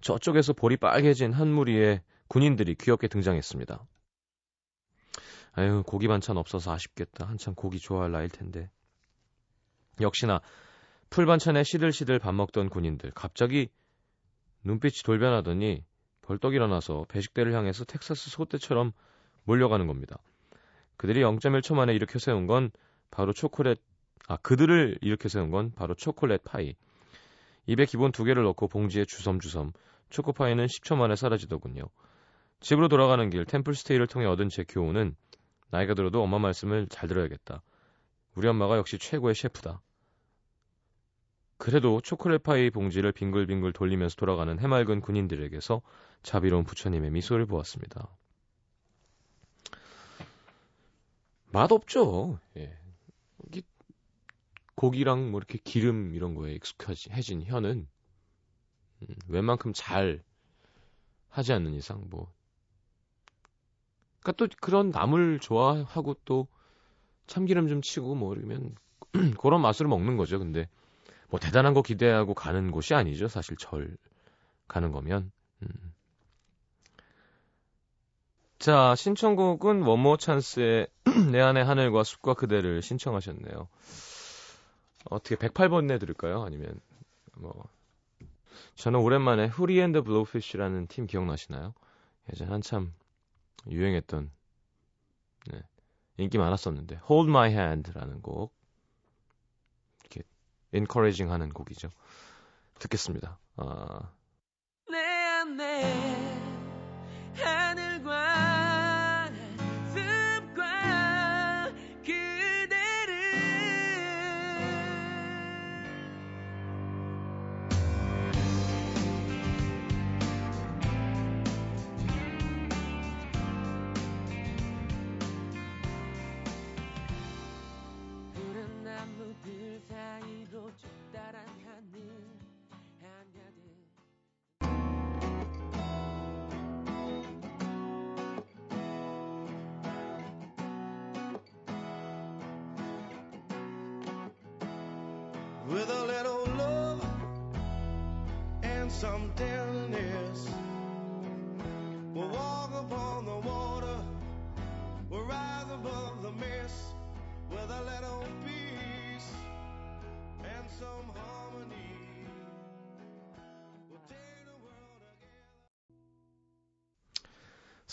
저쪽에서 0.00 0.52
볼이 0.52 0.76
빨개진 0.76 1.32
한 1.32 1.48
무리의 1.48 2.02
군인들이 2.28 2.74
귀엽게 2.74 3.08
등장했습니다. 3.08 3.84
아유, 5.52 5.82
고기 5.86 6.08
반찬 6.08 6.36
없어서 6.36 6.72
아쉽겠다. 6.72 7.26
한참 7.26 7.54
고기 7.54 7.78
좋아할 7.78 8.12
나일 8.12 8.28
텐데. 8.28 8.70
역시나 10.00 10.40
풀 11.10 11.26
반찬에 11.26 11.64
시들시들 11.64 12.18
밥 12.18 12.32
먹던 12.32 12.68
군인들 12.68 13.12
갑자기 13.12 13.68
눈빛이 14.62 15.02
돌변하더니 15.04 15.84
벌떡 16.22 16.54
일어나서 16.54 17.06
배식대를 17.08 17.54
향해서 17.54 17.84
텍사스 17.84 18.30
소떼처럼 18.30 18.92
몰려가는 19.44 19.86
겁니다. 19.86 20.18
그들이 20.98 21.22
0.1초 21.22 21.74
만에 21.74 21.94
일으켜 21.94 22.18
세운 22.18 22.46
건 22.46 22.70
바로 23.10 23.32
초콜릿 23.32 23.80
아 24.26 24.36
그들을 24.36 24.98
일으켜 25.00 25.28
세운 25.28 25.50
건 25.50 25.72
바로 25.74 25.94
초콜릿 25.94 26.42
파이. 26.44 26.74
입에 27.66 27.86
기본 27.86 28.12
두 28.12 28.24
개를 28.24 28.42
넣고 28.42 28.68
봉지에 28.68 29.04
주섬주섬 29.04 29.72
초코파이는 30.10 30.66
10초 30.66 30.96
만에 30.96 31.16
사라지더군요. 31.16 31.84
집으로 32.60 32.88
돌아가는 32.88 33.30
길 33.30 33.44
템플스테이를 33.44 34.08
통해 34.08 34.26
얻은 34.26 34.48
제 34.48 34.64
교훈은 34.64 35.14
나이가 35.70 35.94
들어도 35.94 36.22
엄마 36.22 36.38
말씀을 36.38 36.88
잘 36.88 37.08
들어야겠다. 37.08 37.62
우리 38.34 38.48
엄마가 38.48 38.76
역시 38.76 38.98
최고의 38.98 39.34
셰프다. 39.34 39.80
그래도 41.58 42.00
초콜릿 42.00 42.42
파이 42.42 42.70
봉지를 42.70 43.12
빙글빙글 43.12 43.72
돌리면서 43.72 44.16
돌아가는 44.16 44.58
해맑은 44.58 45.00
군인들에게서 45.00 45.80
자비로운 46.22 46.64
부처님의 46.64 47.10
미소를 47.10 47.46
보았습니다. 47.46 48.08
맛없죠. 51.50 52.38
예. 52.56 52.76
이게 53.46 53.62
고기랑 54.74 55.30
뭐 55.30 55.38
이렇게 55.38 55.58
기름 55.62 56.14
이런 56.14 56.34
거에 56.34 56.54
익숙해진 56.54 57.44
혀는 57.44 57.88
음, 59.02 59.14
웬만큼 59.28 59.72
잘 59.74 60.22
하지 61.28 61.52
않는 61.52 61.74
이상 61.74 62.04
뭐 62.10 62.32
그러니까 64.20 64.32
또 64.32 64.48
그런 64.60 64.90
나물 64.90 65.38
좋아하고 65.40 66.14
또 66.24 66.48
참기름 67.26 67.68
좀 67.68 67.82
치고 67.82 68.14
뭐 68.14 68.34
이러면 68.34 68.74
그런 69.40 69.60
맛으로 69.60 69.88
먹는 69.88 70.16
거죠. 70.16 70.38
근데 70.38 70.68
뭐 71.28 71.38
대단한 71.38 71.74
거 71.74 71.82
기대하고 71.82 72.34
가는 72.34 72.70
곳이 72.70 72.94
아니죠. 72.94 73.28
사실 73.28 73.56
절 73.56 73.96
가는 74.66 74.92
거면. 74.92 75.30
음. 75.62 75.68
자, 78.58 78.94
신청곡은 78.96 79.82
원모어찬스의 79.82 80.88
내 81.32 81.40
안의 81.40 81.64
하늘과 81.64 82.04
숲과 82.04 82.34
그대를 82.34 82.82
신청하셨네요. 82.82 83.68
어떻게 85.10 85.36
108번 85.36 85.86
내드릴까요? 85.86 86.42
아니면 86.42 86.80
뭐 87.36 87.68
저는 88.74 89.00
오랜만에 89.00 89.46
Hootie 89.46 89.80
and 89.80 89.91
the 89.91 90.02
Blowfish라는 90.02 90.86
팀 90.86 91.06
기억나시나요? 91.06 91.74
예전 92.32 92.52
한참 92.52 92.92
유행했던 93.68 94.30
네, 95.50 95.62
인기 96.18 96.38
많았었는데 96.38 97.00
Hold 97.08 97.30
My 97.30 97.50
Hand라는 97.50 98.22
곡 98.22 98.54
이렇게 100.02 100.22
encouraging 100.72 101.32
하는 101.32 101.50
곡이죠. 101.50 101.88
듣겠습니다. 102.78 103.38
아, 103.56 104.12
내안 104.90 105.56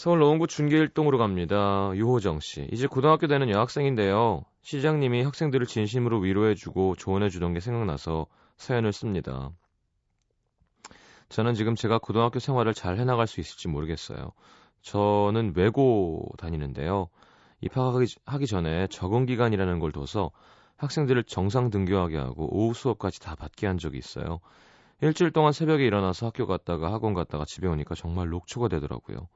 서울 0.06 0.20
노원구 0.20 0.46
중계일동으로 0.46 1.18
갑니다. 1.18 1.90
유호정 1.96 2.40
씨. 2.40 2.70
이제 2.72 2.86
고등학교 2.86 3.26
되는 3.26 3.50
여학생인데요. 3.50 4.46
시장님이 4.62 5.24
학생들을 5.24 5.66
진심으로 5.66 6.20
위로해주고 6.20 6.96
조언해주던 6.98 7.56
게 7.56 7.60
생각나서 7.60 8.28
사연을 8.56 8.94
씁니다. 8.94 9.50
저는 11.30 11.56
지금 11.56 11.74
제가 11.74 11.98
고등학교 11.98 12.38
생활을 12.38 12.76
잘 12.76 13.00
해나갈 13.00 13.26
수 13.26 13.40
있을지 13.40 13.68
모르겠어요. 13.68 14.30
저는 14.84 15.54
외고 15.56 16.30
다니는데요. 16.38 17.08
입학하기 17.62 18.06
하기 18.28 18.46
전에 18.46 18.86
적응 18.86 19.26
기간이라는 19.26 19.80
걸 19.80 19.92
둬서 19.92 20.30
학생들을 20.78 21.24
정상 21.24 21.72
등교하게 21.72 22.18
하고 22.18 22.48
오후 22.56 22.76
수업까지 22.76 23.22
다 23.22 23.34
받게 23.34 23.66
한 23.66 23.80
적이 23.80 23.98
있어요. 23.98 24.40
일주일 25.02 25.32
동안 25.32 25.52
새벽에 25.52 25.84
일어나서 25.84 26.28
학교 26.28 26.46
갔다가 26.46 26.94
학원 26.94 27.16
갔다가 27.16 27.44
집에 27.44 27.68
오니까 27.68 27.96
정말 27.96 28.30
녹초가 28.30 28.68
되더라고요. 28.68 29.28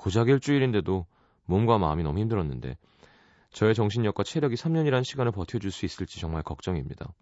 고작 0.00 0.30
일주일인데도 0.30 1.04
몸과 1.44 1.76
마음이 1.76 2.02
너무 2.02 2.20
힘들었는데 2.20 2.78
저의 3.50 3.74
정신력과 3.74 4.22
체력이 4.22 4.54
3년이라는 4.54 5.04
시간을 5.04 5.30
버텨줄 5.30 5.70
수 5.70 5.84
있을지 5.84 6.18
정말 6.20 6.42
걱정입니다. 6.42 7.12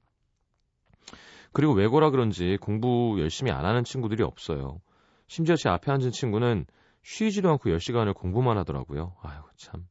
그리고 1.53 1.73
외고라 1.73 2.11
그런지 2.11 2.57
공부 2.61 3.17
열심히 3.19 3.51
안 3.51 3.65
하는 3.65 3.83
친구들이 3.83 4.23
없어요. 4.23 4.81
심지어 5.27 5.57
제 5.57 5.69
앞에 5.69 5.91
앉은 5.91 6.13
친구는 6.13 6.67
쉬지도 7.03 7.51
않고 7.51 7.71
10시간을 7.71 8.15
공부만 8.15 8.57
하더라고요. 8.59 9.17
아유, 9.23 9.41
참. 9.57 9.85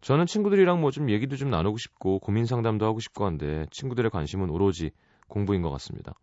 저는 0.00 0.26
친구들이랑 0.26 0.80
뭐 0.80 0.92
좀 0.92 1.10
얘기도 1.10 1.34
좀 1.34 1.50
나누고 1.50 1.76
싶고 1.78 2.20
고민 2.20 2.46
상담도 2.46 2.86
하고 2.86 3.00
싶고 3.00 3.26
한데 3.26 3.66
친구들의 3.72 4.12
관심은 4.12 4.48
오로지 4.48 4.92
공부인 5.26 5.60
것 5.62 5.70
같습니다. 5.70 6.14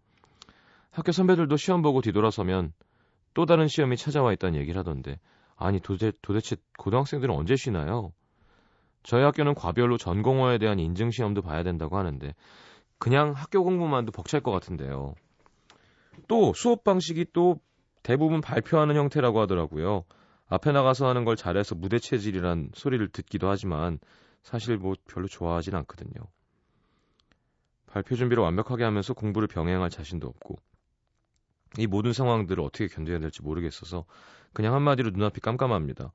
학교 0.91 1.11
선배들도 1.11 1.57
시험 1.57 1.81
보고 1.81 2.01
뒤돌아서면 2.01 2.71
또 3.33 3.45
다른 3.45 3.67
시험이 3.67 3.97
찾아와 3.97 4.31
있다는 4.31 4.57
얘기를 4.59 4.79
하던데 4.79 5.19
아니 5.57 5.79
도대, 5.79 6.11
도대체 6.21 6.55
고등학생들은 6.77 7.33
언제 7.33 7.55
쉬나요? 7.55 8.13
저희 9.03 9.23
학교는 9.23 9.55
과별로 9.55 9.97
전공어에 9.97 10.59
대한 10.59 10.79
인증 10.79 11.11
시험도 11.11 11.41
봐야 11.41 11.63
된다고 11.63 11.97
하는데 11.97 12.33
그냥 12.99 13.33
학교 13.33 13.63
공부만도 13.63 14.11
벅찰 14.11 14.41
것 14.41 14.51
같은데요. 14.51 15.15
또 16.27 16.53
수업 16.53 16.83
방식이 16.83 17.27
또 17.33 17.59
대부분 18.03 18.41
발표하는 18.41 18.95
형태라고 18.95 19.39
하더라고요. 19.41 20.05
앞에 20.47 20.71
나가서 20.71 21.07
하는 21.07 21.25
걸 21.25 21.35
잘해서 21.35 21.75
무대 21.75 21.99
체질이란 21.99 22.71
소리를 22.73 23.07
듣기도 23.09 23.49
하지만 23.49 23.99
사실 24.43 24.77
뭐 24.77 24.93
별로 25.09 25.27
좋아하진 25.27 25.75
않거든요. 25.75 26.11
발표 27.87 28.15
준비를 28.15 28.43
완벽하게 28.43 28.83
하면서 28.83 29.13
공부를 29.13 29.47
병행할 29.47 29.89
자신도 29.89 30.27
없고 30.27 30.55
이 31.77 31.87
모든 31.87 32.13
상황들을 32.13 32.63
어떻게 32.63 32.87
견뎌야 32.87 33.19
될지 33.19 33.41
모르겠어서 33.41 34.05
그냥 34.57 34.73
한마디로 34.73 35.11
눈앞이 35.11 35.39
깜깜합니다. 35.39 36.11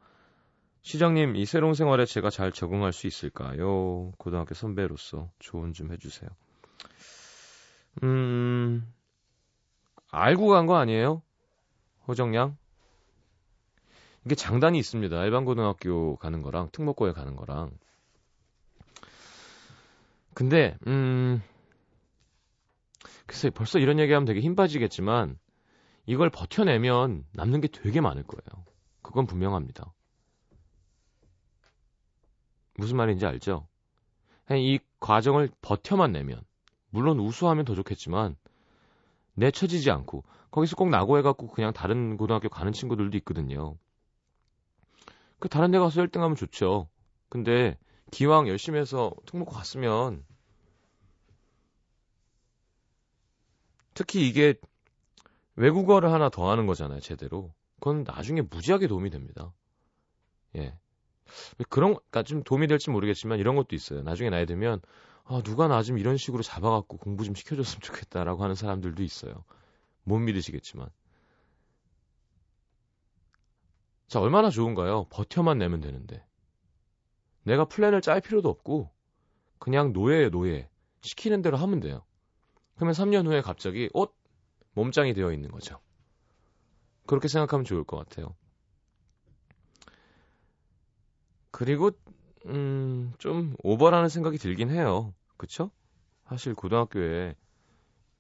시장님, 0.83 1.37
이 1.37 1.46
새로운 1.46 1.74
생활에 1.74 2.05
제가 2.05 2.28
잘 2.28 2.50
적응할 2.50 2.92
수 2.92 3.07
있을까요? 3.07 4.11
고등학교 4.18 4.52
선배로서 4.57 5.31
조언 5.38 5.72
좀 5.72 5.92
해주세요. 5.92 6.28
음, 8.02 8.92
알고 10.11 10.48
간 10.48 10.66
거 10.66 10.74
아니에요? 10.74 11.22
호정양? 12.09 12.57
이게 14.24 14.35
장단이 14.35 14.76
있습니다. 14.76 15.24
일반 15.24 15.44
고등학교 15.44 16.16
가는 16.16 16.42
거랑 16.42 16.70
특목고에 16.72 17.12
가는 17.12 17.37
거랑. 17.37 17.70
근데, 20.35 20.76
음, 20.88 21.40
글쎄, 23.26 23.50
벌써 23.50 23.78
이런 23.78 24.00
얘기하면 24.00 24.24
되게 24.24 24.40
힘 24.40 24.57
빠지겠지만, 24.57 25.38
이걸 26.06 26.30
버텨내면 26.30 27.24
남는 27.32 27.60
게 27.60 27.68
되게 27.68 28.00
많을 28.00 28.22
거예요. 28.24 28.64
그건 29.02 29.26
분명합니다. 29.26 29.92
무슨 32.74 32.96
말인지 32.96 33.26
알죠? 33.26 33.68
이 34.50 34.78
과정을 35.00 35.50
버텨만 35.60 36.12
내면, 36.12 36.42
물론 36.90 37.20
우수하면 37.20 37.64
더 37.64 37.74
좋겠지만, 37.74 38.36
내쳐지지 39.34 39.90
않고, 39.90 40.24
거기서 40.50 40.76
꼭 40.76 40.90
낙오해갖고 40.90 41.48
그냥 41.48 41.72
다른 41.72 42.16
고등학교 42.16 42.48
가는 42.48 42.72
친구들도 42.72 43.16
있거든요. 43.18 43.76
그 45.38 45.48
다른 45.48 45.70
데 45.70 45.78
가서 45.78 46.02
1등 46.02 46.20
하면 46.20 46.36
좋죠. 46.36 46.88
근데 47.28 47.78
기왕 48.10 48.46
열심히 48.48 48.78
해서 48.78 49.12
특목고 49.26 49.52
갔으면 49.52 50.24
특히 53.94 54.28
이게 54.28 54.54
외국어를 55.56 56.12
하나 56.12 56.28
더 56.28 56.50
하는 56.50 56.66
거잖아요, 56.66 57.00
제대로. 57.00 57.52
그건 57.80 58.04
나중에 58.04 58.42
무지하게 58.42 58.86
도움이 58.86 59.10
됩니다. 59.10 59.52
예. 60.56 60.76
그런, 61.68 61.94
그니까 61.94 62.22
좀 62.22 62.42
도움이 62.42 62.66
될지 62.66 62.90
모르겠지만 62.90 63.38
이런 63.38 63.56
것도 63.56 63.74
있어요. 63.74 64.02
나중에 64.02 64.30
나이 64.30 64.46
들면, 64.46 64.80
아, 65.24 65.40
누가 65.44 65.68
나 65.68 65.82
좀 65.82 65.98
이런 65.98 66.16
식으로 66.16 66.42
잡아갖고 66.42 66.96
공부 66.98 67.24
좀 67.24 67.34
시켜줬으면 67.34 67.80
좋겠다라고 67.80 68.42
하는 68.42 68.54
사람들도 68.54 69.02
있어요. 69.02 69.44
못 70.04 70.18
믿으시겠지만. 70.18 70.88
자, 74.08 74.20
얼마나 74.20 74.50
좋은가요? 74.50 75.06
버텨만 75.10 75.58
내면 75.58 75.80
되는데. 75.80 76.24
내가 77.44 77.64
플랜을 77.64 78.00
짤 78.02 78.20
필요도 78.20 78.48
없고, 78.48 78.90
그냥 79.58 79.92
노예에 79.92 80.28
노예. 80.28 80.68
시키는 81.00 81.42
대로 81.42 81.56
하면 81.56 81.80
돼요. 81.80 82.04
그러면 82.76 82.94
3년 82.94 83.26
후에 83.26 83.40
갑자기, 83.40 83.88
어? 83.94 84.06
몸짱이 84.74 85.14
되어 85.14 85.32
있는 85.32 85.50
거죠. 85.50 85.80
그렇게 87.06 87.28
생각하면 87.28 87.64
좋을 87.64 87.85
것 87.85 87.96
같아요. 87.96 88.35
그리고, 91.50 91.90
음, 92.46 93.12
좀 93.18 93.54
오버라는 93.62 94.08
생각이 94.08 94.38
들긴 94.38 94.70
해요. 94.70 95.14
그쵸? 95.37 95.70
사실 96.28 96.54
고등학교에 96.54 97.35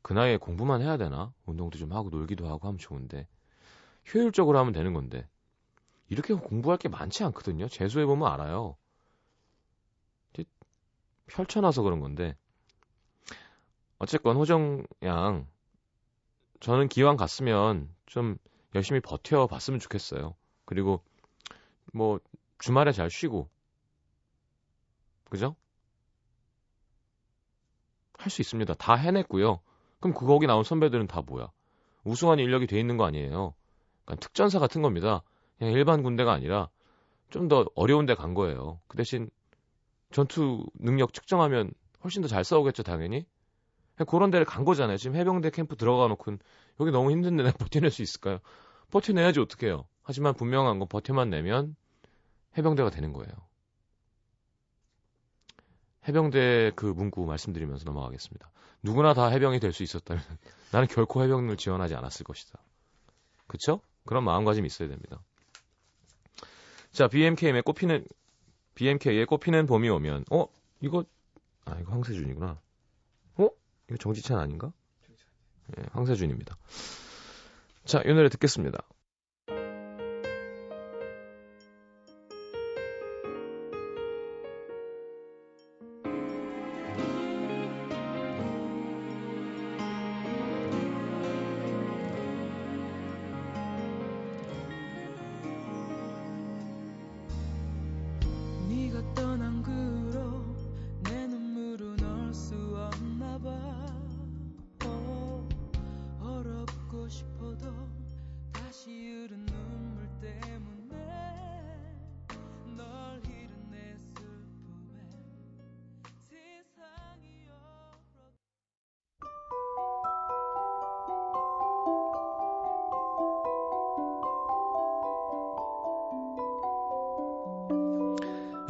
그 0.02 0.12
나이에 0.12 0.36
공부만 0.36 0.82
해야 0.82 0.96
되나? 0.96 1.32
운동도 1.46 1.78
좀 1.78 1.92
하고 1.92 2.10
놀기도 2.10 2.48
하고 2.48 2.68
하면 2.68 2.78
좋은데. 2.78 3.26
효율적으로 4.12 4.58
하면 4.58 4.72
되는 4.72 4.92
건데. 4.92 5.26
이렇게 6.08 6.34
공부할 6.34 6.78
게 6.78 6.88
많지 6.88 7.24
않거든요. 7.24 7.68
재수해 7.68 8.04
보면 8.04 8.30
알아요. 8.30 8.76
펼쳐놔서 11.26 11.82
그런 11.82 12.00
건데. 12.00 12.36
어쨌건 13.98 14.36
호정 14.36 14.84
양, 15.04 15.46
저는 16.62 16.88
기왕 16.88 17.16
갔으면 17.18 17.94
좀 18.06 18.38
열심히 18.74 19.00
버텨봤으면 19.00 19.80
좋겠어요. 19.80 20.34
그리고 20.64 21.02
뭐 21.92 22.20
주말에 22.58 22.92
잘 22.92 23.10
쉬고, 23.10 23.50
그죠? 25.30 25.56
할 28.18 28.30
수 28.30 28.40
있습니다. 28.42 28.74
다 28.74 28.94
해냈고요. 28.94 29.60
그럼 30.00 30.14
그 30.14 30.26
거기 30.26 30.46
나온 30.46 30.64
선배들은 30.64 31.08
다 31.08 31.22
뭐야? 31.22 31.50
우수한 32.04 32.38
인력이 32.38 32.66
돼 32.68 32.78
있는 32.80 32.96
거 32.96 33.04
아니에요. 33.04 33.54
그러니까 34.04 34.20
특전사 34.24 34.58
같은 34.60 34.82
겁니다. 34.82 35.22
그냥 35.58 35.72
일반 35.74 36.02
군대가 36.02 36.32
아니라 36.32 36.70
좀 37.30 37.48
더 37.48 37.66
어려운 37.74 38.06
데 38.06 38.14
간 38.14 38.34
거예요. 38.34 38.80
그 38.88 38.96
대신 38.98 39.30
전투 40.12 40.66
능력 40.74 41.14
측정하면 41.14 41.72
훨씬 42.04 42.22
더 42.22 42.28
잘 42.28 42.44
싸우겠죠, 42.44 42.82
당연히. 42.84 43.26
그런 44.08 44.30
데를 44.30 44.44
간 44.46 44.64
거잖아요. 44.64 44.96
지금 44.96 45.16
해병대 45.16 45.50
캠프 45.50 45.76
들어가 45.76 46.08
놓고 46.08 46.36
여기 46.80 46.90
너무 46.90 47.10
힘든데 47.10 47.42
내가 47.42 47.56
버텨낼 47.58 47.90
수 47.90 48.02
있을까요? 48.02 48.38
버텨내야지 48.90 49.40
어떡해요. 49.40 49.86
하지만 50.02 50.34
분명한 50.34 50.78
건 50.78 50.88
버텨만 50.88 51.30
내면 51.30 51.76
해병대가 52.58 52.90
되는 52.90 53.12
거예요. 53.12 53.32
해병대 56.08 56.72
그 56.74 56.86
문구 56.86 57.24
말씀드리면서 57.26 57.84
넘어가겠습니다. 57.84 58.50
누구나 58.82 59.14
다 59.14 59.28
해병이 59.28 59.60
될 59.60 59.72
수 59.72 59.82
있었다면 59.82 60.22
나는 60.72 60.88
결코 60.88 61.22
해병을 61.22 61.56
지원하지 61.56 61.94
않았을 61.94 62.24
것이다. 62.24 62.58
그쵸? 63.46 63.80
그런 64.04 64.24
마음가짐이 64.24 64.66
있어야 64.66 64.88
됩니다. 64.88 65.22
자, 66.90 67.06
BMK의 67.08 67.62
꼽히는 67.62 68.04
BMK의 68.74 69.26
꼽히는 69.26 69.66
봄이 69.66 69.88
오면 69.88 70.24
어? 70.30 70.46
이거 70.80 71.04
아, 71.64 71.76
이거 71.80 71.92
황세준이구나. 71.92 72.58
어? 73.92 73.94
이거 73.94 73.96
정지찬 73.98 74.38
아닌가? 74.38 74.72
예, 75.78 75.84
황세준입니다. 75.92 76.56
자, 77.84 78.02
이 78.04 78.08
노래 78.08 78.28
듣겠습니다. 78.28 78.82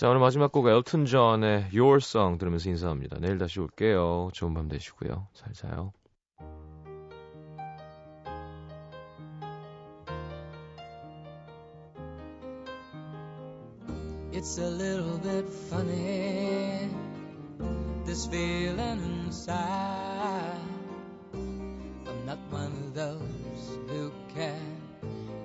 자, 0.00 0.08
오늘 0.08 0.20
마지막 0.20 0.50
곡 0.50 0.66
엘튼 0.66 1.04
존의 1.04 1.66
Your 1.74 1.98
Song 1.98 2.38
들으면서 2.38 2.70
인사합니다. 2.70 3.18
내일 3.20 3.36
다시 3.36 3.60
올게요. 3.60 4.30
좋은 4.32 4.54
밤 4.54 4.66
되시고요. 4.66 5.26
잘 5.34 5.52
자요. 5.52 5.92
It's 14.32 14.56
a 14.56 14.70
little 14.70 15.18
bit 15.18 15.46
funny, 15.68 16.88
this 18.06 18.26
feeling 18.26 19.02
inside. 19.04 20.56
I'm 21.34 22.24
not 22.24 22.38
one 22.50 22.72
of 22.72 22.94
those 22.94 23.49
who 23.88 24.12
can 24.34 24.80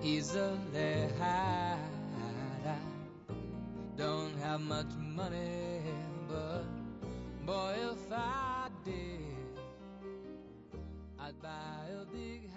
easily 0.04 1.08
hide. 1.20 1.78
I 2.66 2.78
don't 3.98 4.38
have 4.40 4.62
much 4.62 4.92
money, 5.00 5.82
but 6.28 6.66
boy, 7.46 7.76
if 7.92 8.12
I 8.12 8.70
did, 8.84 9.56
I'd 11.20 11.42
buy 11.42 11.90
a 12.02 12.06
big 12.06 12.50
house. 12.54 12.55